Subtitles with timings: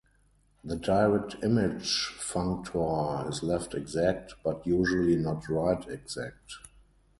[0.63, 6.53] The direct image functor is left exact, but usually not right exact.